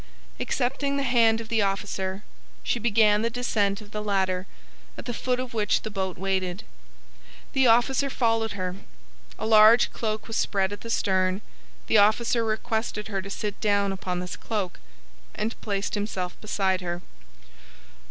[0.39, 2.23] Accepting the hand of the officer,
[2.63, 4.47] she began the descent of the ladder,
[4.97, 6.63] at the foot of which the boat waited.
[7.53, 8.77] The officer followed her.
[9.37, 11.43] A large cloak was spread at the stern;
[11.85, 14.79] the officer requested her to sit down upon this cloak,
[15.35, 17.03] and placed himself beside her.